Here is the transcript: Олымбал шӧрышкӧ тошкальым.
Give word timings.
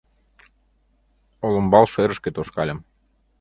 Олымбал 1.45 1.85
шӧрышкӧ 1.91 2.29
тошкальым. 2.35 2.79